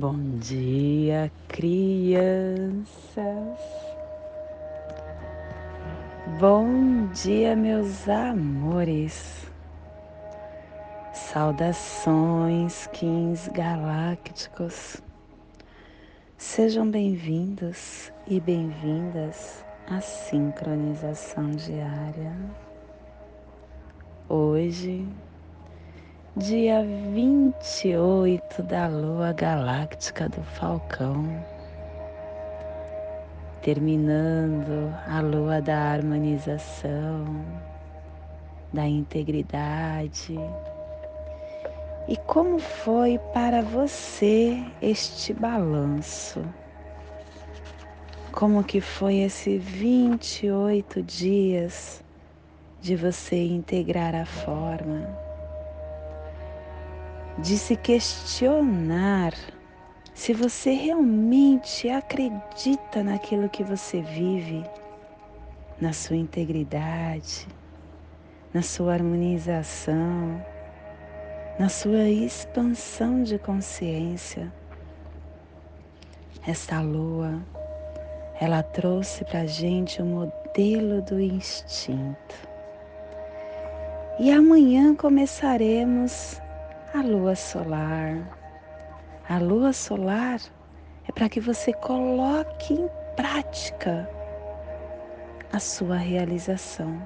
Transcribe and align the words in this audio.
Bom 0.00 0.38
dia, 0.38 1.30
crianças. 1.46 2.88
Bom 6.38 7.06
dia, 7.08 7.54
meus 7.54 8.08
amores. 8.08 9.46
Saudações, 11.12 12.86
Kings 12.94 13.50
Galácticos. 13.50 15.02
Sejam 16.38 16.90
bem-vindos 16.90 18.10
e 18.26 18.40
bem-vindas 18.40 19.62
à 19.86 20.00
sincronização 20.00 21.50
diária. 21.50 22.34
Hoje, 24.26 25.06
dia 26.36 26.84
28 26.84 28.62
da 28.62 28.86
lua 28.86 29.32
galáctica 29.32 30.28
do 30.28 30.40
Falcão, 30.42 31.44
terminando 33.60 34.94
a 35.08 35.20
lua 35.20 35.60
da 35.60 35.76
harmonização, 35.76 37.44
da 38.72 38.86
integridade. 38.86 40.38
E 42.06 42.16
como 42.16 42.60
foi 42.60 43.18
para 43.34 43.60
você 43.60 44.64
este 44.80 45.34
balanço? 45.34 46.44
Como 48.30 48.62
que 48.62 48.80
foi 48.80 49.16
esse 49.16 49.58
28 49.58 51.02
dias 51.02 52.04
de 52.80 52.94
você 52.94 53.36
integrar 53.48 54.14
a 54.14 54.24
forma? 54.24 55.29
De 57.38 57.56
se 57.56 57.76
questionar 57.76 59.32
se 60.14 60.34
você 60.34 60.72
realmente 60.72 61.88
acredita 61.88 63.02
naquilo 63.02 63.48
que 63.48 63.64
você 63.64 64.02
vive, 64.02 64.62
na 65.80 65.94
sua 65.94 66.16
integridade, 66.16 67.48
na 68.52 68.60
sua 68.60 68.92
harmonização, 68.92 70.44
na 71.58 71.68
sua 71.68 72.08
expansão 72.08 73.22
de 73.22 73.38
consciência. 73.38 74.52
Esta 76.46 76.80
lua, 76.80 77.40
ela 78.38 78.62
trouxe 78.62 79.24
para 79.24 79.40
a 79.40 79.46
gente 79.46 80.02
o 80.02 80.06
modelo 80.06 81.00
do 81.02 81.18
instinto. 81.18 82.34
E 84.18 84.30
amanhã 84.30 84.94
começaremos 84.94 86.40
a 86.94 87.02
lua 87.02 87.36
solar. 87.36 88.38
A 89.28 89.38
lua 89.38 89.72
solar 89.72 90.40
é 91.08 91.12
para 91.12 91.28
que 91.28 91.40
você 91.40 91.72
coloque 91.72 92.74
em 92.74 92.88
prática 93.14 94.10
a 95.52 95.60
sua 95.60 95.96
realização, 95.96 97.00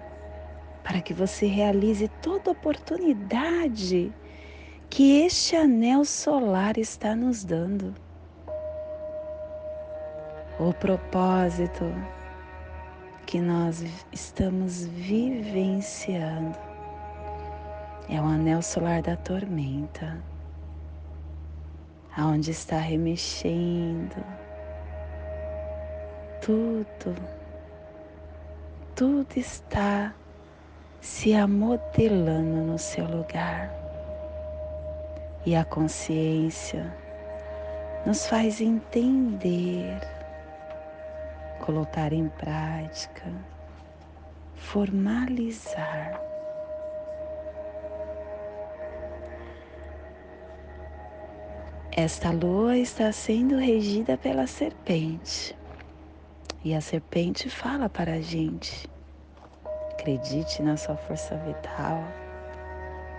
para 0.82 1.00
que 1.00 1.12
você 1.12 1.46
realize 1.46 2.08
toda 2.22 2.50
oportunidade 2.50 4.12
que 4.88 5.20
este 5.22 5.56
anel 5.56 6.05
solar 6.05 6.78
está 6.78 7.14
nos 7.14 7.45
dando. 7.45 7.95
O 10.58 10.72
propósito 10.72 11.84
que 13.27 13.40
nós 13.40 13.83
estamos 14.12 14.86
vivenciando 14.86 16.73
é 18.08 18.20
o 18.20 18.24
anel 18.24 18.62
solar 18.62 19.02
da 19.02 19.16
tormenta, 19.16 20.22
aonde 22.16 22.50
está 22.50 22.78
remexendo 22.78 24.22
tudo, 26.44 27.16
tudo 28.94 29.26
está 29.34 30.14
se 31.00 31.34
amodelando 31.34 32.62
no 32.64 32.78
seu 32.78 33.06
lugar. 33.06 33.72
E 35.46 35.56
a 35.56 35.64
consciência 35.64 36.94
nos 38.04 38.26
faz 38.26 38.60
entender, 38.60 40.00
colocar 41.60 42.12
em 42.12 42.28
prática, 42.28 43.24
formalizar 44.54 46.20
Esta 51.96 52.32
lua 52.32 52.77
está 52.77 53.12
sendo 53.12 53.56
regida 53.56 54.18
pela 54.18 54.48
serpente. 54.48 55.56
E 56.64 56.74
a 56.74 56.80
serpente 56.80 57.48
fala 57.48 57.88
para 57.88 58.14
a 58.14 58.20
gente: 58.20 58.90
acredite 59.92 60.60
na 60.60 60.77
sua 60.77 60.96
força 60.96 61.36
vital, 61.36 62.02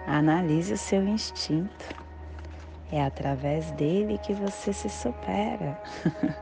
analise 0.06 0.74
o 0.74 0.78
seu 0.78 1.08
instinto. 1.08 1.85
É 2.91 3.02
através 3.02 3.72
dele 3.72 4.18
que 4.18 4.34
você 4.34 4.74
se 4.74 4.90
supera. 4.90 5.81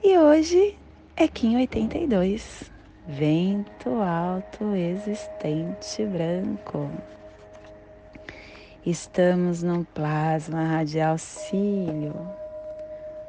e 0.00 0.16
hoje 0.16 0.78
é 1.16 1.26
Kim 1.26 1.56
82, 1.56 2.70
vento 3.08 4.00
alto 4.00 4.76
existente 4.76 6.06
branco. 6.06 6.88
Estamos 8.86 9.64
no 9.64 9.84
plasma 9.84 10.62
radial 10.62 11.18
cílio. 11.18 12.14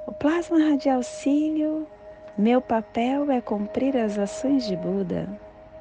O 0.06 0.12
plasma 0.12 0.60
radial 0.60 1.02
cílio, 1.02 1.88
meu 2.38 2.62
papel 2.62 3.32
é 3.32 3.42
cumprir 3.42 3.98
as 3.98 4.20
ações 4.20 4.68
de 4.68 4.76
Buda. 4.76 5.28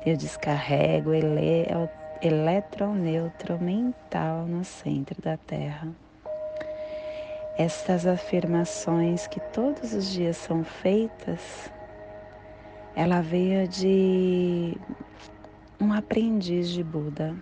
Eu 0.06 0.16
descarrego 0.16 1.12
ele, 1.12 1.66
elétron 2.22 2.94
neutro 2.94 3.59
mental 3.62 4.47
no 4.47 4.64
centro 4.64 5.20
da 5.20 5.37
Terra. 5.37 5.88
Estas 7.58 8.06
afirmações 8.06 9.26
que 9.26 9.41
todos 9.41 9.93
os 9.93 10.10
dias 10.10 10.38
são 10.38 10.64
feitas, 10.64 11.70
ela 12.94 13.20
veio 13.20 13.69
de 13.69 14.75
um 15.78 15.93
aprendiz 15.93 16.70
de 16.70 16.82
Buda 16.82 17.37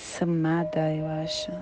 Samada, 0.00 0.92
eu 0.94 1.06
acho. 1.22 1.52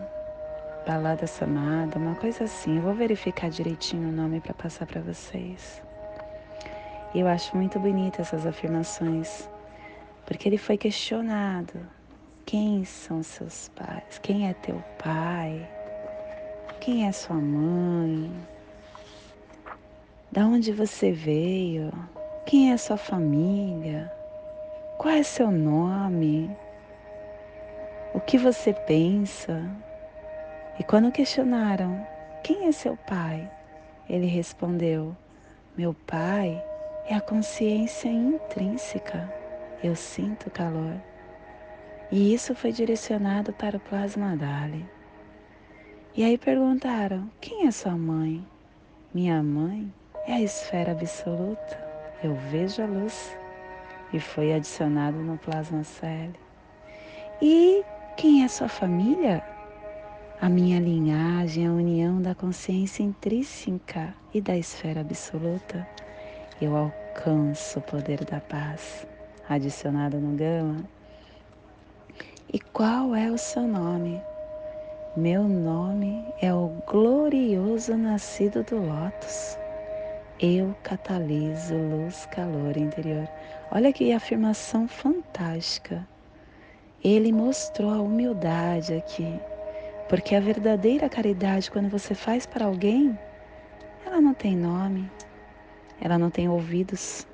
Balada 0.87 1.27
Samada, 1.27 1.99
uma 1.99 2.15
coisa 2.15 2.45
assim. 2.45 2.77
Eu 2.77 2.83
vou 2.83 2.95
verificar 2.95 3.51
direitinho 3.51 4.09
o 4.09 4.13
nome 4.13 4.41
para 4.41 4.55
passar 4.55 4.87
para 4.87 5.01
vocês. 5.01 5.83
E 7.13 7.19
eu 7.19 7.27
acho 7.27 7.57
muito 7.57 7.81
bonita 7.81 8.23
essas 8.23 8.47
afirmações, 8.47 9.51
porque 10.25 10.49
ele 10.49 10.57
foi 10.57 10.79
questionado: 10.79 11.75
quem 12.47 12.85
são 12.85 13.25
seus 13.25 13.71
pais? 13.71 14.19
Quem 14.23 14.49
é 14.49 14.55
teu 14.55 14.83
pai? 15.03 15.69
Quem 16.81 17.09
é 17.09 17.13
sua 17.13 17.37
mãe? 17.37 18.33
Da 20.31 20.47
onde 20.47 20.73
você 20.73 21.11
veio? 21.11 21.91
Quem 22.47 22.73
é 22.73 22.77
sua 22.77 22.97
família? 22.97 24.11
Qual 24.97 25.13
é 25.13 25.25
seu 25.25 25.51
nome? 25.51 26.57
O 28.15 28.21
que 28.21 28.39
você 28.39 28.73
pensa. 28.73 29.69
E 30.79 30.85
quando 30.85 31.13
questionaram: 31.13 32.07
Quem 32.43 32.67
é 32.67 32.73
seu 32.73 32.97
pai? 32.97 33.51
Ele 34.09 34.27
respondeu: 34.27 35.17
Meu 35.77 35.95
pai 36.07 36.63
é 37.07 37.15
a 37.15 37.21
consciência 37.21 38.09
intrínseca. 38.09 39.33
Eu 39.83 39.95
sinto 39.95 40.51
calor. 40.51 40.95
E 42.11 42.33
isso 42.33 42.55
foi 42.55 42.73
direcionado 42.73 43.53
para 43.53 43.77
o 43.77 43.81
plasma 43.81 44.37
Dali. 44.37 44.85
E 46.17 46.25
aí 46.25 46.39
perguntaram: 46.39 47.31
Quem 47.41 47.67
é 47.67 47.71
sua 47.71 47.97
mãe? 47.97 48.45
Minha 49.13 49.43
mãe 49.43 49.93
é 50.27 50.35
a 50.35 50.41
esfera 50.41 50.93
absoluta. 50.93 51.89
Eu 52.23 52.35
vejo 52.35 52.83
a 52.83 52.87
luz. 52.87 53.37
E 54.13 54.19
foi 54.19 54.55
adicionado 54.55 55.19
no 55.19 55.37
plasma 55.37 55.85
Celi. 55.85 56.35
E 57.41 57.85
quem 58.19 58.43
é 58.43 58.49
sua 58.49 58.69
família? 58.69 59.45
A 60.41 60.49
minha 60.49 60.81
linhagem, 60.81 61.69
a 61.69 61.71
união 61.71 62.21
da 62.21 62.35
consciência 62.35 63.05
intrínseca 63.05 64.13
e 64.35 64.41
da 64.41 64.57
esfera 64.57 65.03
absoluta. 65.03 65.87
Eu 66.61 66.77
alcanço 66.77 67.79
o 67.79 67.83
poder 67.83 68.25
da 68.25 68.41
paz, 68.41 69.07
adicionado 69.49 70.19
no 70.19 70.37
Gama. 70.37 70.85
E 72.53 72.59
qual 72.59 73.15
é 73.15 73.31
o 73.31 73.39
seu 73.39 73.63
nome? 73.63 74.21
Meu 75.17 75.45
nome 75.45 76.25
é 76.43 76.53
o 76.53 76.73
glorioso 76.89 77.97
nascido 77.97 78.65
do 78.65 78.85
Lótus. 78.85 79.57
Eu 80.41 80.75
cataliso 80.83 81.77
luz, 81.77 82.27
calor 82.27 82.77
interior. 82.77 83.29
Olha 83.71 83.93
que 83.93 84.13
afirmação 84.13 84.89
fantástica. 84.89 86.05
Ele 87.03 87.33
mostrou 87.33 87.91
a 87.91 88.01
humildade 88.01 88.95
aqui, 88.95 89.41
Porque 90.09 90.35
a 90.35 90.41
verdadeira 90.41 91.07
caridade, 91.09 91.71
quando 91.71 91.91
você 91.91 92.15
faz 92.15 92.47
para 92.47 92.65
alguém, 92.65 93.17
ela 94.07 94.23
não 94.23 94.33
tem 94.33 94.57
nome, 94.57 95.11
ela 96.01 96.17
não 96.17 96.31
tem 96.31 96.49
ouvidos, 96.49 97.27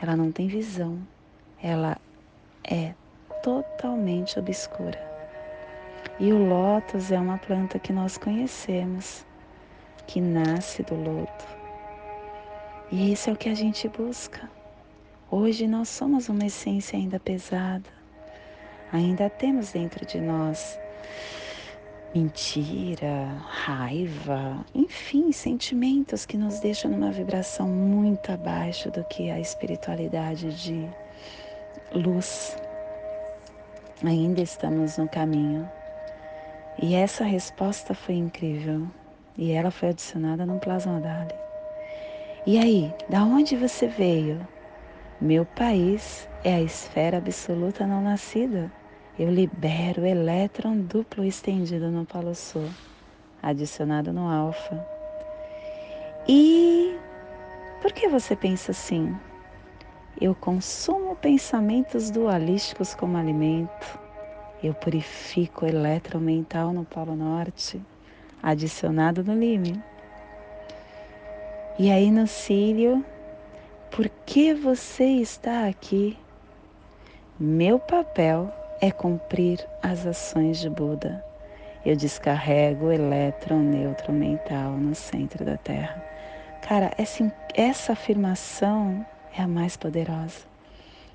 ela 0.00 0.14
não 0.14 0.30
tem 0.30 0.46
visão, 0.46 0.98
ela 1.60 1.96
é 2.62 2.94
totalmente 3.42 4.38
obscura. 4.38 5.04
E 6.20 6.32
o 6.32 6.48
lótus 6.48 7.10
é 7.10 7.18
uma 7.18 7.38
planta 7.38 7.78
que 7.78 7.92
nós 7.92 8.16
conhecemos, 8.16 9.26
que 10.06 10.20
nasce 10.20 10.84
do 10.84 10.94
lodo. 10.94 11.44
E 12.92 13.12
isso 13.12 13.28
é 13.30 13.32
o 13.32 13.36
que 13.36 13.48
a 13.48 13.54
gente 13.54 13.88
busca. 13.88 14.48
Hoje 15.28 15.66
nós 15.66 15.88
somos 15.88 16.28
uma 16.28 16.46
essência 16.46 16.96
ainda 16.96 17.18
pesada. 17.18 17.95
Ainda 18.92 19.28
temos 19.28 19.72
dentro 19.72 20.06
de 20.06 20.20
nós 20.20 20.78
mentira, 22.16 23.26
raiva, 23.46 24.64
enfim, 24.74 25.30
sentimentos 25.32 26.24
que 26.24 26.38
nos 26.38 26.60
deixam 26.60 26.90
numa 26.90 27.10
vibração 27.10 27.68
muito 27.68 28.32
abaixo 28.32 28.90
do 28.90 29.04
que 29.04 29.30
a 29.30 29.38
espiritualidade 29.38 30.50
de 30.54 30.88
luz. 31.92 32.56
Ainda 34.02 34.40
estamos 34.40 34.96
no 34.96 35.06
caminho. 35.06 35.68
E 36.80 36.94
essa 36.94 37.22
resposta 37.24 37.92
foi 37.92 38.14
incrível. 38.14 38.86
E 39.36 39.52
ela 39.52 39.70
foi 39.70 39.90
adicionada 39.90 40.46
no 40.46 40.58
plasma 40.58 40.98
Dali. 40.98 41.34
E 42.46 42.58
aí, 42.58 42.94
da 43.10 43.24
onde 43.24 43.56
você 43.56 43.88
veio? 43.88 44.46
Meu 45.20 45.44
país 45.44 46.26
é 46.42 46.54
a 46.54 46.62
esfera 46.62 47.18
absoluta 47.18 47.86
não 47.86 48.00
nascida 48.00 48.72
eu 49.18 49.30
libero 49.30 50.02
o 50.02 50.06
elétron 50.06 50.76
duplo 50.76 51.24
estendido 51.24 51.90
no 51.90 52.04
polo 52.04 52.34
sul, 52.34 52.68
adicionado 53.42 54.12
no 54.12 54.28
alfa. 54.28 54.86
E 56.28 56.98
por 57.80 57.92
que 57.92 58.08
você 58.08 58.36
pensa 58.36 58.72
assim? 58.72 59.16
Eu 60.20 60.34
consumo 60.34 61.16
pensamentos 61.16 62.10
dualísticos 62.10 62.94
como 62.94 63.16
alimento. 63.16 63.98
Eu 64.62 64.74
purifico 64.74 65.64
o 65.64 65.68
elétron 65.68 66.20
mental 66.20 66.74
no 66.74 66.84
polo 66.84 67.16
norte, 67.16 67.80
adicionado 68.42 69.24
no 69.24 69.34
lime. 69.34 69.82
E 71.78 71.90
aí 71.90 72.10
no 72.10 72.26
cílio, 72.26 73.02
por 73.90 74.10
que 74.26 74.52
você 74.52 75.04
está 75.04 75.66
aqui? 75.66 76.18
Meu 77.38 77.78
papel 77.78 78.52
é 78.80 78.90
cumprir 78.90 79.66
as 79.82 80.06
ações 80.06 80.58
de 80.58 80.68
Buda. 80.68 81.24
Eu 81.84 81.96
descarrego 81.96 82.86
o 82.86 82.92
elétron 82.92 83.60
neutro 83.60 84.12
mental 84.12 84.72
no 84.72 84.94
centro 84.94 85.44
da 85.44 85.56
Terra. 85.56 86.02
Cara, 86.62 86.90
essa, 86.98 87.32
essa 87.54 87.92
afirmação 87.92 89.06
é 89.36 89.42
a 89.42 89.48
mais 89.48 89.76
poderosa 89.76 90.40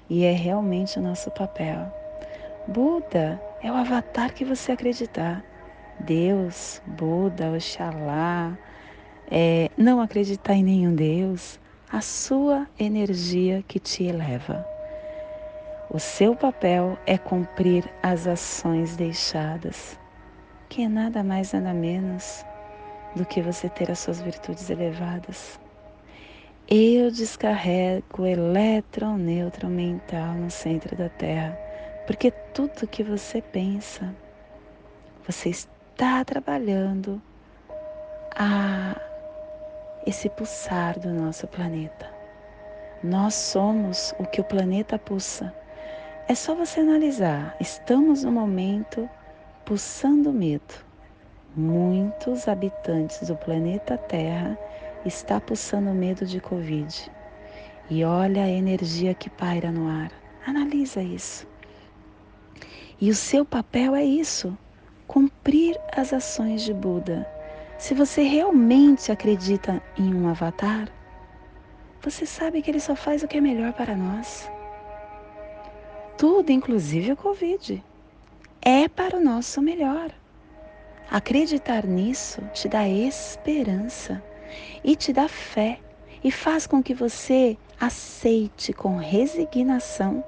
e 0.09 0.23
é 0.23 0.31
realmente 0.31 0.97
o 0.97 1.01
nosso 1.01 1.29
papel. 1.31 1.91
Buda 2.67 3.41
é 3.61 3.71
o 3.71 3.75
avatar 3.75 4.33
que 4.33 4.45
você 4.45 4.71
acreditar. 4.71 5.43
Deus, 5.99 6.81
Buda, 6.85 7.51
Oxalá, 7.51 8.57
é, 9.29 9.69
não 9.77 10.01
acreditar 10.01 10.53
em 10.53 10.63
nenhum 10.63 10.95
Deus, 10.95 11.59
a 11.91 12.01
sua 12.01 12.67
energia 12.79 13.63
que 13.67 13.79
te 13.79 14.03
eleva. 14.03 14.70
O 15.93 15.99
seu 15.99 16.33
papel 16.33 16.97
é 17.05 17.17
cumprir 17.17 17.83
as 18.01 18.25
ações 18.25 18.95
deixadas, 18.95 19.99
que 20.69 20.83
é 20.83 20.87
nada 20.87 21.21
mais 21.21 21.51
nada 21.51 21.73
menos 21.73 22.45
do 23.13 23.25
que 23.25 23.41
você 23.41 23.67
ter 23.67 23.91
as 23.91 23.99
suas 23.99 24.21
virtudes 24.21 24.69
elevadas. 24.69 25.59
Eu 26.65 27.11
descarrego 27.11 28.23
o 28.23 29.17
neutro 29.17 29.67
mental 29.67 30.33
no 30.35 30.49
centro 30.49 30.95
da 30.95 31.09
Terra, 31.09 31.59
porque 32.07 32.31
tudo 32.31 32.87
que 32.87 33.03
você 33.03 33.41
pensa, 33.41 34.15
você 35.27 35.49
está 35.49 36.23
trabalhando 36.23 37.21
a 38.33 38.95
esse 40.07 40.29
pulsar 40.29 40.97
do 40.97 41.09
nosso 41.09 41.45
planeta. 41.49 42.09
Nós 43.03 43.33
somos 43.33 44.15
o 44.17 44.23
que 44.23 44.39
o 44.39 44.45
planeta 44.45 44.97
pulsa. 44.97 45.53
É 46.31 46.33
só 46.33 46.55
você 46.55 46.79
analisar. 46.79 47.57
Estamos 47.59 48.23
no 48.23 48.31
momento 48.31 49.09
pulsando 49.65 50.31
medo. 50.31 50.73
Muitos 51.57 52.47
habitantes 52.47 53.27
do 53.27 53.35
planeta 53.35 53.97
Terra 53.97 54.57
está 55.05 55.41
pulsando 55.41 55.93
medo 55.93 56.25
de 56.25 56.39
Covid. 56.39 57.11
E 57.89 58.05
olha 58.05 58.45
a 58.45 58.49
energia 58.49 59.13
que 59.13 59.29
paira 59.29 59.73
no 59.73 59.89
ar. 59.89 60.09
Analisa 60.47 61.03
isso. 61.03 61.45
E 63.01 63.09
o 63.09 63.15
seu 63.15 63.43
papel 63.43 63.93
é 63.93 64.05
isso: 64.05 64.57
cumprir 65.07 65.77
as 65.93 66.13
ações 66.13 66.61
de 66.61 66.73
Buda. 66.73 67.29
Se 67.77 67.93
você 67.93 68.21
realmente 68.21 69.11
acredita 69.11 69.83
em 69.97 70.15
um 70.15 70.29
avatar, 70.29 70.87
você 72.01 72.25
sabe 72.25 72.61
que 72.61 72.71
ele 72.71 72.79
só 72.79 72.95
faz 72.95 73.21
o 73.21 73.27
que 73.27 73.35
é 73.35 73.41
melhor 73.41 73.73
para 73.73 73.97
nós 73.97 74.49
tudo, 76.17 76.51
inclusive 76.51 77.13
o 77.13 77.17
Covid, 77.17 77.83
é 78.61 78.87
para 78.87 79.17
o 79.17 79.23
nosso 79.23 79.61
melhor. 79.61 80.11
Acreditar 81.09 81.85
nisso 81.85 82.41
te 82.53 82.69
dá 82.69 82.87
esperança 82.87 84.23
e 84.83 84.95
te 84.95 85.11
dá 85.11 85.27
fé 85.27 85.79
e 86.23 86.31
faz 86.31 86.65
com 86.67 86.81
que 86.81 86.93
você 86.93 87.57
aceite 87.79 88.71
com 88.71 88.97
resignação 88.97 90.23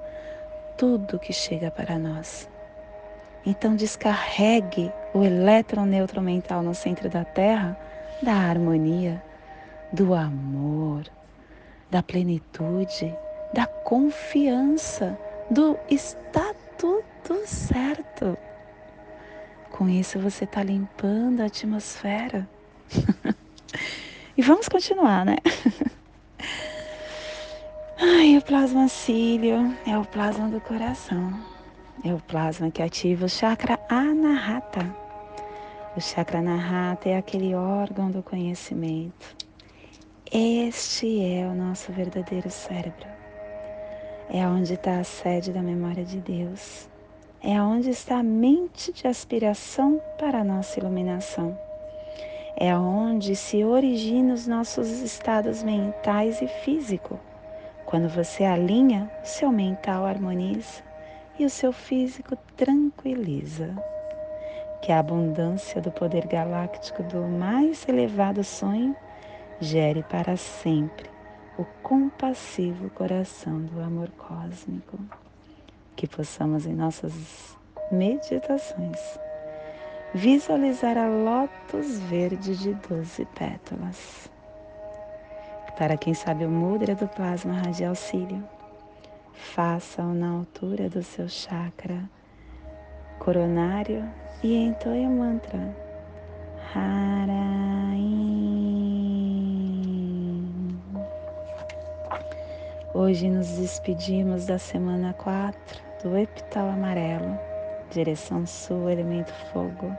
tudo 0.76 1.18
que 1.18 1.32
chega 1.32 1.70
para 1.70 1.98
nós. 1.98 2.48
Então 3.46 3.76
descarregue 3.76 4.92
o 5.14 5.22
elétron 5.22 5.84
neutro 5.84 6.20
mental 6.20 6.62
no 6.62 6.74
centro 6.74 7.08
da 7.08 7.24
Terra 7.24 7.78
da 8.22 8.32
harmonia, 8.32 9.22
do 9.92 10.14
amor, 10.14 11.04
da 11.90 12.02
plenitude, 12.02 13.14
da 13.52 13.66
confiança 13.66 15.18
do 15.50 15.78
está 15.90 16.54
tudo 16.78 17.46
certo. 17.46 18.36
Com 19.70 19.88
isso 19.88 20.18
você 20.18 20.44
está 20.44 20.62
limpando 20.62 21.40
a 21.40 21.46
atmosfera. 21.46 22.46
e 24.36 24.42
vamos 24.42 24.68
continuar, 24.68 25.24
né? 25.24 25.36
Ai, 27.98 28.36
o 28.36 28.42
plasma 28.42 28.88
cílio 28.88 29.74
é 29.86 29.98
o 29.98 30.04
plasma 30.04 30.48
do 30.48 30.60
coração. 30.60 31.32
É 32.04 32.12
o 32.12 32.20
plasma 32.20 32.70
que 32.70 32.82
ativa 32.82 33.26
o 33.26 33.28
chakra 33.28 33.78
anahata. 33.88 34.94
O 35.96 36.00
chakra 36.00 36.40
anahata 36.40 37.08
é 37.08 37.16
aquele 37.16 37.54
órgão 37.54 38.10
do 38.10 38.22
conhecimento. 38.22 39.36
Este 40.30 41.24
é 41.24 41.46
o 41.46 41.54
nosso 41.54 41.92
verdadeiro 41.92 42.50
cérebro 42.50 43.13
é 44.30 44.46
onde 44.46 44.74
está 44.74 44.98
a 44.98 45.04
sede 45.04 45.52
da 45.52 45.62
memória 45.62 46.04
de 46.04 46.18
Deus. 46.18 46.88
É 47.42 47.60
onde 47.60 47.90
está 47.90 48.18
a 48.18 48.22
mente 48.22 48.92
de 48.92 49.06
aspiração 49.06 50.00
para 50.18 50.40
a 50.40 50.44
nossa 50.44 50.80
iluminação. 50.80 51.58
É 52.56 52.74
onde 52.76 53.36
se 53.36 53.64
originam 53.64 54.34
os 54.34 54.46
nossos 54.46 54.88
estados 54.88 55.62
mentais 55.62 56.40
e 56.40 56.48
físico. 56.48 57.20
Quando 57.84 58.08
você 58.08 58.44
alinha, 58.44 59.10
o 59.22 59.26
seu 59.26 59.52
mental 59.52 60.06
harmoniza 60.06 60.82
e 61.38 61.44
o 61.44 61.50
seu 61.50 61.72
físico 61.72 62.36
tranquiliza. 62.56 63.74
Que 64.80 64.90
a 64.90 65.00
abundância 65.00 65.80
do 65.82 65.90
poder 65.90 66.26
galáctico 66.26 67.02
do 67.02 67.22
mais 67.22 67.86
elevado 67.86 68.42
sonho 68.42 68.96
gere 69.60 70.02
para 70.02 70.36
sempre 70.36 71.13
o 71.58 71.64
compassivo 71.82 72.90
coração 72.90 73.60
do 73.60 73.80
amor 73.80 74.10
cósmico, 74.10 74.98
que 75.94 76.06
possamos 76.06 76.66
em 76.66 76.74
nossas 76.74 77.56
meditações 77.90 78.98
visualizar 80.14 80.96
a 80.96 81.08
lótus 81.08 81.98
verde 82.00 82.56
de 82.56 82.74
doze 82.74 83.26
pétalas. 83.34 84.30
Para 85.76 85.96
quem 85.96 86.14
sabe 86.14 86.44
o 86.44 86.48
mudra 86.48 86.94
do 86.94 87.08
plasma 87.08 87.52
radial 87.54 87.96
cílio, 87.96 88.42
faça-o 89.32 90.14
na 90.14 90.30
altura 90.30 90.88
do 90.88 91.02
seu 91.02 91.28
chakra 91.28 92.08
coronário 93.18 94.08
e 94.42 94.54
entoie 94.54 95.04
o 95.04 95.10
mantra 95.10 95.74
Harain. 96.72 98.04
Hoje 102.96 103.28
nos 103.28 103.48
despedimos 103.48 104.46
da 104.46 104.56
semana 104.56 105.12
4 105.14 105.82
do 106.00 106.16
epital 106.16 106.68
amarelo, 106.68 107.36
direção 107.90 108.46
sul, 108.46 108.88
elemento 108.88 109.32
fogo, 109.52 109.92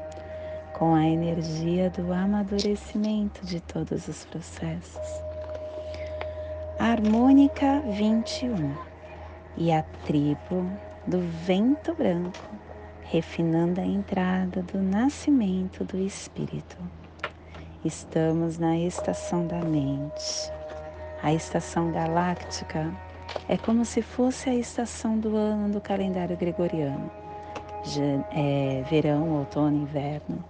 com 0.72 0.96
a 0.96 1.06
energia 1.06 1.90
do 1.90 2.14
amadurecimento 2.14 3.46
de 3.46 3.60
todos 3.60 4.08
os 4.08 4.24
processos. 4.24 5.22
Harmônica 6.80 7.82
21 7.82 8.74
e 9.58 9.74
a 9.74 9.84
tribo 10.06 10.66
do 11.06 11.20
vento 11.46 11.94
branco, 11.94 12.50
refinando 13.02 13.82
a 13.82 13.86
entrada 13.86 14.62
do 14.62 14.82
nascimento 14.82 15.84
do 15.84 15.98
espírito. 15.98 16.78
Estamos 17.84 18.58
na 18.58 18.78
estação 18.78 19.46
da 19.46 19.60
mente. 19.60 20.55
A 21.26 21.34
estação 21.34 21.92
galáctica 21.92 22.94
é 23.50 23.58
como 23.58 23.84
se 23.84 24.04
fosse 24.04 24.48
a 24.48 24.54
estação 24.54 25.18
do 25.18 25.36
ano 25.36 25.74
do 25.74 25.82
calendário 25.82 26.38
gregoriano. 26.38 27.10
É, 28.32 28.84
verão, 28.88 29.40
outono, 29.40 29.76
inverno. 29.76 30.46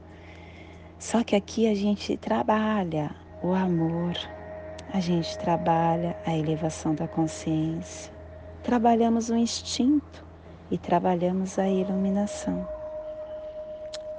Só 1.00 1.24
que 1.24 1.34
aqui 1.34 1.66
a 1.72 1.74
gente 1.74 2.18
trabalha 2.18 3.16
o 3.42 3.54
amor, 3.54 4.18
a 4.94 5.00
gente 5.00 5.38
trabalha 5.38 6.18
a 6.26 6.36
elevação 6.36 6.94
da 6.94 7.08
consciência, 7.08 8.12
trabalhamos 8.62 9.30
o 9.30 9.36
instinto 9.38 10.26
e 10.70 10.78
trabalhamos 10.78 11.58
a 11.58 11.70
iluminação. 11.70 12.68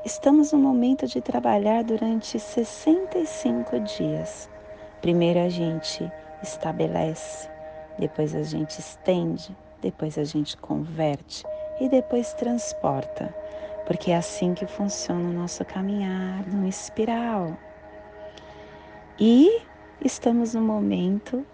Estamos 0.06 0.52
no 0.52 0.58
momento 0.58 1.06
de 1.06 1.20
trabalhar 1.20 1.84
durante 1.84 2.40
65 2.40 3.78
dias. 3.80 4.48
Primeiro 5.02 5.40
a 5.40 5.50
gente 5.50 6.10
estabelece, 6.42 7.48
depois 7.98 8.34
a 8.34 8.42
gente 8.42 8.78
estende, 8.78 9.56
depois 9.80 10.18
a 10.18 10.24
gente 10.24 10.56
converte 10.56 11.44
e 11.80 11.88
depois 11.88 12.32
transporta, 12.34 13.34
porque 13.86 14.10
é 14.10 14.16
assim 14.16 14.54
que 14.54 14.66
funciona 14.66 15.28
o 15.28 15.32
nosso 15.32 15.64
caminhar 15.64 16.46
no 16.46 16.66
espiral. 16.66 17.56
E 19.18 19.62
estamos 20.04 20.54
no 20.54 20.60
momento, 20.60 21.44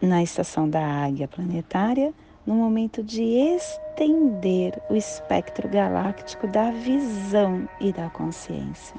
na 0.00 0.22
estação 0.22 0.68
da 0.68 0.84
águia 0.84 1.28
planetária, 1.28 2.12
no 2.46 2.54
momento 2.54 3.02
de 3.02 3.22
estender 3.22 4.80
o 4.90 4.94
espectro 4.94 5.68
galáctico 5.68 6.46
da 6.46 6.70
visão 6.70 7.68
e 7.80 7.92
da 7.92 8.10
consciência. 8.10 8.96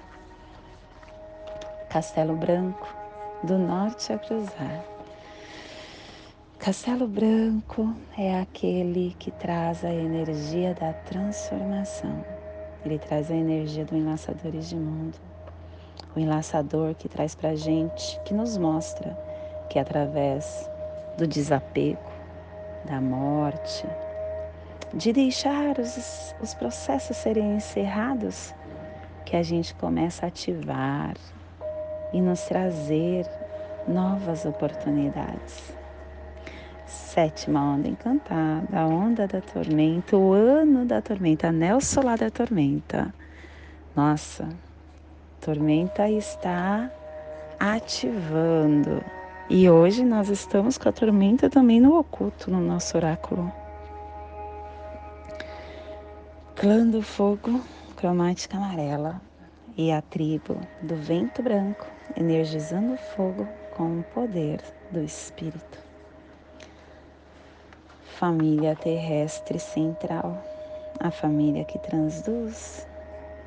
Castelo 1.90 2.36
Branco, 2.36 2.88
do 3.44 3.58
norte 3.58 4.12
a 4.12 4.18
cruzar. 4.18 4.95
Castelo 6.66 7.08
Branco 7.08 7.94
é 8.18 8.40
aquele 8.40 9.16
que 9.20 9.30
traz 9.30 9.86
a 9.86 9.94
energia 9.94 10.74
da 10.74 10.94
transformação. 10.94 12.26
Ele 12.84 12.98
traz 12.98 13.30
a 13.30 13.36
energia 13.36 13.86
do 13.86 13.96
Enlaçadores 13.96 14.70
de 14.70 14.76
Mundo. 14.76 15.16
O 16.16 16.20
enlaçador 16.20 16.96
que 16.96 17.08
traz 17.08 17.36
para 17.36 17.56
gente, 17.56 18.20
que 18.22 18.34
nos 18.34 18.58
mostra 18.58 19.16
que 19.70 19.78
através 19.78 20.68
do 21.20 21.28
desapego, 21.28 22.02
da 22.86 23.00
morte, 23.00 23.86
de 24.92 25.14
deixar 25.14 25.78
os, 25.78 26.34
os 26.42 26.56
processos 26.56 27.16
serem 27.16 27.58
encerrados, 27.58 28.56
que 29.24 29.38
a 29.38 29.44
gente 29.44 29.76
começa 29.76 30.26
a 30.26 30.30
ativar 30.30 31.14
e 32.12 32.20
nos 32.20 32.42
trazer 32.46 33.30
novas 33.88 34.46
oportunidades. 34.46 35.85
Sétima 36.86 37.62
onda 37.62 37.88
encantada, 37.88 38.80
a 38.80 38.86
onda 38.86 39.28
da 39.28 39.42
tormenta, 39.42 40.16
o 40.16 40.34
ano 40.34 40.86
da 40.86 41.02
tormenta, 41.02 41.48
anel 41.48 41.82
solar 41.82 42.18
da 42.18 42.30
tormenta. 42.30 43.14
Nossa, 43.96 44.48
tormenta 45.42 46.08
está 46.10 46.92
ativando 47.60 49.04
e 49.50 49.70
hoje 49.70 50.04
nós 50.04 50.30
estamos 50.30 50.78
com 50.78 50.90
a 50.90 50.92
tormenta 50.92 51.50
também 51.50 51.80
no 51.80 51.98
oculto, 51.98 52.52
no 52.52 52.60
nosso 52.60 52.98
oráculo. 52.98 53.52
Clã 56.56 56.86
do 56.86 57.02
fogo, 57.02 57.62
cromática 57.96 58.58
amarela 58.58 59.22
e 59.78 59.92
a 59.92 60.02
tribo 60.02 60.58
do 60.82 60.96
vento 60.96 61.42
branco, 61.42 61.86
energizando 62.16 62.94
o 62.94 62.98
fogo 62.98 63.48
com 63.76 64.00
o 64.00 64.04
poder 64.04 64.62
do 64.92 65.02
espírito. 65.02 65.85
Família 68.20 68.78
terrestre 68.78 69.60
central, 69.60 70.42
a 71.02 71.12
família 71.12 71.66
que 71.66 71.78
transduz, 71.78 72.88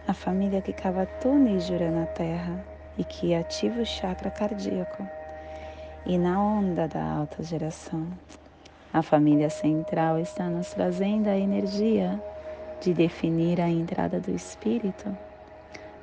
a 0.06 0.12
família 0.12 0.60
que 0.60 0.74
cava 0.74 1.06
túneis 1.22 1.64
jura 1.64 1.90
na 1.90 2.04
terra 2.04 2.62
e 2.98 3.02
que 3.02 3.34
ativa 3.34 3.80
o 3.80 3.86
chakra 3.86 4.30
cardíaco 4.30 5.08
e 6.04 6.18
na 6.18 6.38
onda 6.38 6.86
da 6.86 7.02
alta 7.02 7.42
geração. 7.42 8.06
A 8.92 9.00
família 9.00 9.48
central 9.48 10.18
está 10.18 10.50
nos 10.50 10.68
trazendo 10.74 11.28
a 11.28 11.38
energia 11.38 12.22
de 12.82 12.92
definir 12.92 13.62
a 13.62 13.70
entrada 13.70 14.20
do 14.20 14.32
espírito 14.32 15.16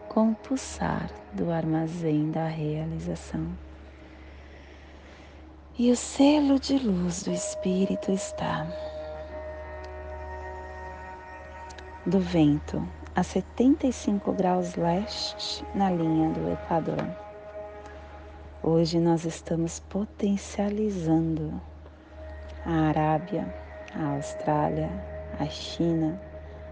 com 0.10 0.31
o 0.31 0.36
pulsar 0.36 1.12
do 1.34 1.51
armazém 1.51 2.31
da 2.31 2.48
realização. 2.48 3.45
E 5.77 5.91
o 5.91 5.96
selo 5.98 6.58
de 6.58 6.79
luz 6.79 7.24
do 7.24 7.34
espírito 7.34 8.10
está 8.10 8.65
do 12.05 12.17
vento 12.17 12.82
a 13.13 13.22
75 13.22 14.32
graus 14.32 14.75
leste 14.75 15.65
na 15.75 15.91
linha 15.91 16.29
do 16.29 16.50
Equador. 16.50 17.05
Hoje 18.63 19.01
nós 19.01 19.25
estamos 19.25 19.82
potencializando 19.82 21.62
a 22.65 22.88
Arábia, 22.88 23.53
a 23.94 24.15
Austrália, 24.15 24.89
a 25.38 25.46
China, 25.46 26.17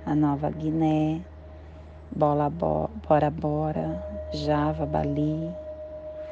a 0.06 0.16
Nova 0.16 0.50
Guiné, 0.50 1.22
Bola 2.10 2.50
Bora 2.50 3.30
Bora, 3.30 4.02
Java, 4.32 4.86
Bali, 4.86 5.54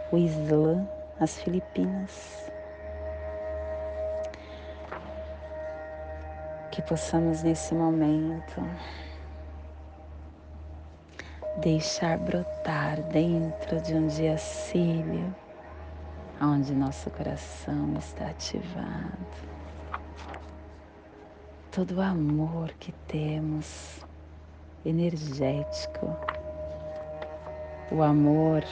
o 0.09 0.17
Islã, 0.17 0.87
as 1.19 1.37
Filipinas. 1.37 2.50
Que 6.71 6.81
possamos 6.81 7.43
nesse 7.43 7.75
momento 7.75 8.61
deixar 11.57 12.17
brotar 12.17 13.01
dentro 13.03 13.81
de 13.81 13.93
um 13.93 14.07
dia 14.07 14.37
cílio 14.37 15.35
onde 16.41 16.73
nosso 16.73 17.09
coração 17.11 17.93
está 17.99 18.27
ativado. 18.27 19.51
Todo 21.71 21.97
o 21.97 22.01
amor 22.01 22.71
que 22.79 22.91
temos, 23.07 23.99
energético, 24.83 26.15
o 27.91 28.01
amor 28.01 28.63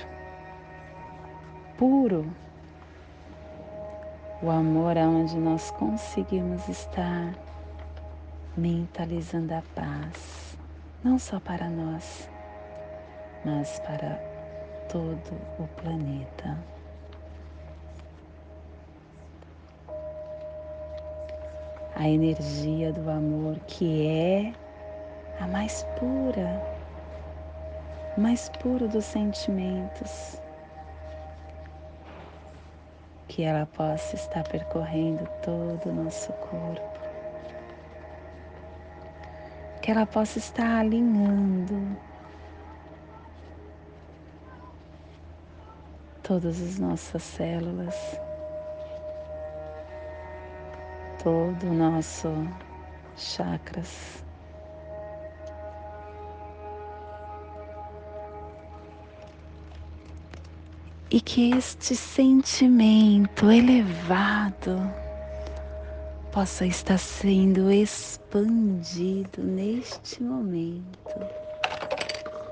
puro, 1.77 2.25
o 4.41 4.49
amor 4.49 4.97
aonde 4.97 5.37
nós 5.37 5.69
conseguimos 5.71 6.67
estar 6.67 7.48
mentalizando 8.59 9.53
a 9.53 9.63
paz, 9.73 10.57
não 11.03 11.17
só 11.17 11.39
para 11.39 11.69
nós, 11.69 12.29
mas 13.43 13.79
para 13.79 14.19
todo 14.89 15.33
o 15.57 15.67
planeta. 15.81 16.57
a 21.99 22.07
energia 22.07 22.93
do 22.93 23.09
amor 23.09 23.59
que 23.67 24.07
é 24.07 24.53
a 25.37 25.45
mais 25.45 25.85
pura, 25.99 26.61
mais 28.17 28.47
puro 28.61 28.87
dos 28.87 29.03
sentimentos, 29.03 30.41
que 33.27 33.43
ela 33.43 33.65
possa 33.65 34.15
estar 34.15 34.47
percorrendo 34.47 35.27
todo 35.41 35.89
o 35.89 35.93
nosso 35.93 36.31
corpo, 36.33 36.88
que 39.89 39.91
ela 39.91 40.05
possa 40.05 40.37
estar 40.37 40.81
alinhando 40.81 41.97
todas 46.21 46.61
as 46.61 46.77
nossas 46.77 47.23
células 47.23 47.95
todo 51.23 51.63
o 51.63 51.73
nosso 51.73 52.29
chakras. 53.17 54.23
E 61.09 61.19
que 61.19 61.49
este 61.49 61.95
sentimento 61.95 63.49
elevado 63.49 65.08
possa 66.31 66.65
estar 66.65 66.97
sendo 66.97 67.71
expandido 67.71 69.43
neste 69.43 70.21
momento 70.21 71.19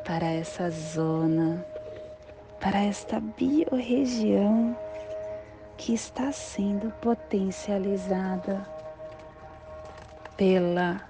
para 0.06 0.26
essa 0.26 0.70
zona, 0.70 1.64
para 2.60 2.80
esta 2.80 3.20
biorregião 3.20 4.76
que 5.78 5.94
está 5.94 6.32
sendo 6.32 6.92
potencializada 7.02 8.66
pela 10.36 11.02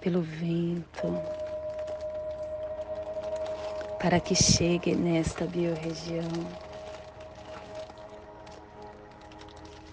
pelo 0.00 0.20
vento, 0.20 1.16
para 4.00 4.18
que 4.18 4.34
chegue 4.34 4.96
nesta 4.96 5.44
biorregião 5.44 6.28